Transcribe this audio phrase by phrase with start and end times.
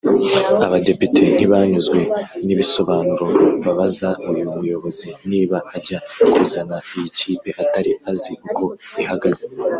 [0.65, 1.99] Abadepite ntibanyuzwe
[2.45, 3.25] n’ibi bisobanuro
[3.63, 5.99] babaza uyu muyobozi niba ajya
[6.33, 8.65] kuzana iyi kipe atari azi uko
[9.03, 9.45] ihagaze